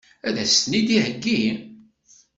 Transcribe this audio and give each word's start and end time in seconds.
Ad 0.27 0.35
as-ten-id-iheggi? 0.43 1.41